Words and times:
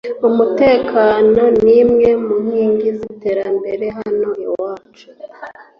Umutekano 0.29 1.41
nimwe 1.65 2.09
munkingi 2.25 2.89
ziterambere 2.99 3.85
hano 3.99 4.29
iwacu 4.45 5.07